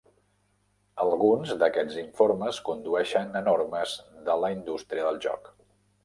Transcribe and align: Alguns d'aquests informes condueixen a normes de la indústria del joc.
Alguns 1.01 1.51
d'aquests 1.63 1.97
informes 2.03 2.61
condueixen 2.69 3.37
a 3.41 3.43
normes 3.49 3.93
de 4.31 4.39
la 4.45 4.51
indústria 4.55 5.05
del 5.09 5.21
joc. 5.27 5.51